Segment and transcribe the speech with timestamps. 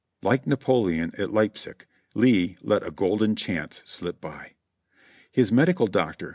[0.23, 4.55] Like Napoleon at Leipsic, Lee let a golden chance slip by.
[5.31, 6.29] His medical director.